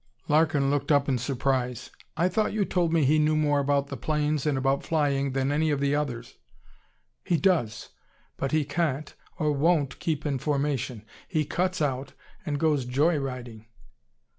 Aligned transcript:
Larkin 0.27 0.71
looked 0.71 0.91
up 0.91 1.07
in 1.07 1.19
surprise. 1.19 1.91
"I 2.17 2.27
thought 2.27 2.53
you 2.53 2.65
told 2.65 2.91
me 2.91 3.05
he 3.05 3.19
knew 3.19 3.35
more 3.35 3.59
about 3.59 3.85
the 3.89 3.97
planes 3.97 4.47
and 4.47 4.57
about 4.57 4.81
flying 4.81 5.33
than 5.33 5.51
any 5.51 5.69
of 5.69 5.79
the 5.79 5.93
others." 5.95 6.39
"He 7.23 7.37
does. 7.37 7.89
But 8.35 8.51
he 8.51 8.65
can't 8.65 9.13
or 9.37 9.51
won't 9.51 9.99
keep 9.99 10.25
in 10.25 10.39
formation. 10.39 11.05
He 11.27 11.45
cuts 11.45 11.83
out, 11.83 12.13
and 12.47 12.59
goes 12.59 12.85
joy 12.85 13.19
riding." 13.19 13.67